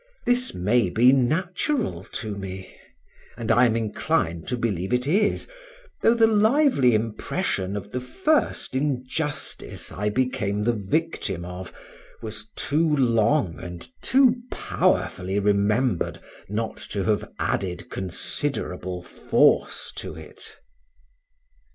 [0.25, 2.75] This may be natural to me,
[3.37, 5.47] and I am inclined to believe it is,
[6.01, 11.71] though the lively impression of the first injustice I became the victim of
[12.19, 20.57] was too long and too powerfully remembered not to have added considerable force to it.